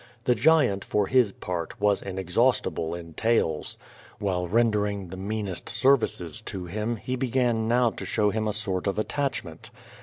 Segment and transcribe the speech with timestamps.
[0.23, 3.77] The giant, for his part, was inexhaustible in talcs.
[4.17, 8.47] While rendering the meanest 8er\ice8 to him, Crispus, he l>e gan now to show him
[8.47, 9.69] a sort of attachment.